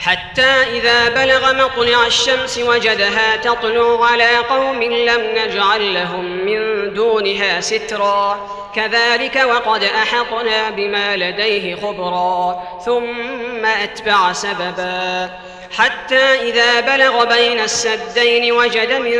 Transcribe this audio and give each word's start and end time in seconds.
حتى 0.00 0.50
إذا 0.72 1.08
بلغ 1.08 1.64
مطلع 1.64 2.06
الشمس 2.06 2.58
وجدها 2.58 3.36
تطلع 3.36 4.06
على 4.06 4.36
قوم 4.36 4.82
لم 4.82 5.20
نجعل 5.34 5.94
لهم 5.94 6.24
من 6.24 6.92
دونها 6.94 7.60
سترا. 7.60 8.48
كذلك 8.74 9.36
وقد 9.36 9.84
أحطنا 9.84 10.70
بما 10.70 11.16
لديه 11.16 11.76
خبرا 11.76 12.62
ثم 12.84 13.66
أتبع 13.66 14.32
سببا. 14.32 15.30
حتى 15.76 16.50
إذا 16.50 16.80
بلغ 16.80 17.24
بين 17.24 17.60
السدين 17.60 18.52
وجد 18.52 18.92
من 18.92 19.18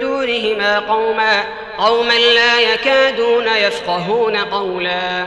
دونهما 0.00 0.78
قوما 0.78 1.44
قوما 1.78 2.14
لا 2.14 2.60
يكادون 2.60 3.48
يفقهون 3.48 4.36
قولا. 4.36 5.26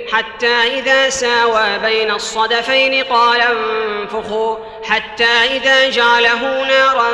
حتى 0.11 0.79
إذا 0.79 1.09
ساوى 1.09 1.79
بين 1.79 2.11
الصدفين 2.11 3.03
قال 3.03 3.41
انفخوا. 3.41 4.55
حتى 4.83 5.23
إذا 5.23 5.89
جعله 5.89 6.65
نارا 6.67 7.09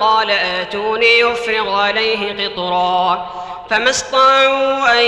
قال 0.00 0.30
آتوني 0.30 1.18
يفرغ 1.18 1.80
عليه 1.80 2.48
قطرا. 2.48 3.30
فما 3.70 3.90
استطاعوا 3.90 5.00
أن 5.00 5.04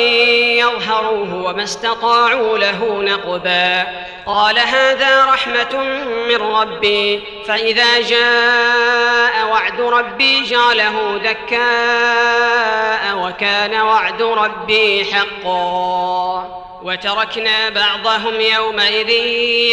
يظهروه 0.58 1.34
وما 1.44 1.62
استطاعوا 1.62 2.58
له 2.58 3.02
نقبا. 3.02 3.86
قال 4.26 4.58
هذا 4.58 5.24
رحمة 5.24 5.82
من 6.28 6.36
ربي. 6.36 7.22
فإذا 7.46 8.00
جاء 8.00 9.46
وعد 9.50 9.80
ربي 9.80 10.42
جعله 10.42 11.18
دكاء 11.24 13.16
وكان 13.16 13.80
وعد 13.80 14.22
ربي 14.22 15.04
حقا. 15.14 16.59
وتركنا 16.82 17.68
بعضهم 17.68 18.40
يومئذ 18.40 19.08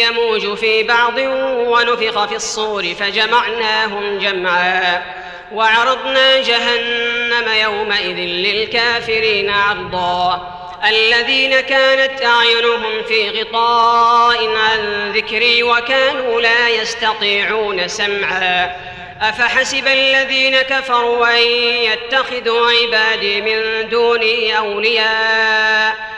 يموج 0.06 0.54
في 0.54 0.82
بعض 0.82 1.18
ونفخ 1.68 2.24
في 2.24 2.36
الصور 2.36 2.94
فجمعناهم 2.94 4.18
جمعا 4.18 5.02
وعرضنا 5.52 6.40
جهنم 6.42 7.48
يومئذ 7.62 8.16
للكافرين 8.16 9.50
عرضا 9.50 10.54
الذين 10.88 11.60
كانت 11.60 12.22
أعينهم 12.22 13.02
في 13.08 13.30
غطاء 13.30 14.56
عن 14.56 15.12
ذكري 15.12 15.62
وكانوا 15.62 16.40
لا 16.40 16.68
يستطيعون 16.68 17.88
سمعا 17.88 18.76
أفحسب 19.20 19.86
الذين 19.86 20.62
كفروا 20.62 21.28
أن 21.36 21.46
يتخذوا 21.82 22.70
عبادي 22.70 23.40
من 23.40 23.88
دوني 23.88 24.58
أولياء 24.58 26.07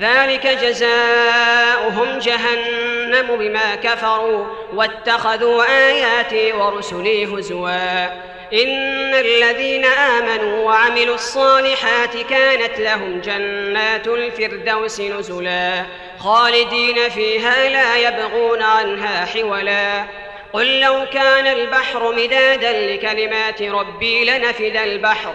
ذلك 0.00 0.46
جزاؤهم 0.46 2.18
جهنم 2.18 3.36
بما 3.36 3.74
كفروا 3.74 4.46
واتخذوا 4.74 5.64
آياتي 5.88 6.52
ورسلي 6.52 7.24
هزوا. 7.24 8.04
إن 8.52 9.14
الذين 9.14 9.84
آمنوا 9.84 10.64
وعملوا 10.64 11.14
الصالحات 11.14 12.16
كانت 12.30 12.78
لهم 12.78 13.20
جنات 13.20 14.06
الفردوس 14.06 15.00
نزلا. 15.00 15.82
خالدين 16.18 17.08
فيها 17.08 17.68
لا 17.68 17.96
يبغون 17.96 18.62
عنها 18.62 19.24
حولا. 19.24 20.04
قل 20.52 20.80
لو 20.80 21.06
كان 21.12 21.46
البحر 21.46 22.12
مدادا 22.12 22.94
لكلمات 22.94 23.62
ربي 23.62 24.24
لنفد 24.24 24.76
البحر. 24.76 25.34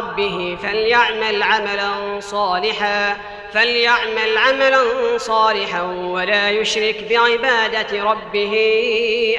ربه 0.00 0.58
فليعمل 0.62 1.42
عملا 1.42 2.20
صالحا 2.20 3.16
فليعمل 3.52 4.38
عملا 4.38 4.82
صالحا 5.18 5.82
ولا 5.82 6.50
يشرك 6.50 7.04
بعبادة 7.10 8.04
ربه 8.04 8.54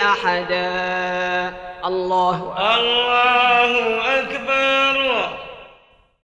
أحدا. 0.02 1.54
الله 1.86 2.56
الله 2.76 3.74
أكبر. 4.20 5.30